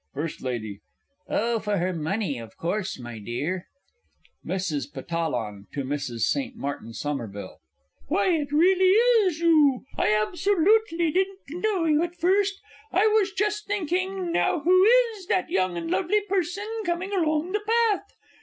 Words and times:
FIRST 0.15 0.41
LADY. 0.41 0.81
Oh, 1.27 1.59
for 1.59 1.77
her 1.77 1.93
money 1.93 2.39
of 2.39 2.57
course, 2.57 2.97
my 2.97 3.19
dear! 3.19 3.67
MRS. 4.43 4.91
PATTALLON 4.91 5.67
(to 5.73 5.83
MRS. 5.83 6.21
ST. 6.21 6.55
MARTIN 6.55 6.91
SOMERVILLE). 6.91 7.59
Why, 8.07 8.29
it 8.29 8.51
really 8.51 8.89
is 9.27 9.37
you! 9.41 9.85
I 9.99 10.11
absolutely 10.11 11.11
didn't 11.11 11.47
know 11.61 11.85
you 11.85 12.01
at 12.01 12.15
first. 12.19 12.55
I 12.91 13.05
was 13.05 13.31
just 13.31 13.67
thinking 13.67 14.31
"Now 14.31 14.61
who 14.61 14.83
is 15.17 15.27
that 15.27 15.51
young 15.51 15.77
and 15.77 15.91
lovely 15.91 16.21
person 16.21 16.65
coming 16.83 17.13
along 17.13 17.51
the 17.51 17.61
path?" 17.67 18.09